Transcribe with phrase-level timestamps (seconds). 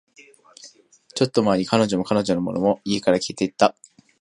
[1.13, 3.75] ちょっと前に、彼女も、彼女のものも、家から消えていった